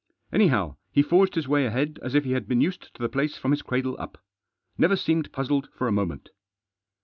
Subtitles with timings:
[0.33, 3.07] Any how he forged his way ahead as if he had been used to the
[3.07, 4.17] place from his cradle up.
[4.75, 6.29] Never seemed puzzled for a moment.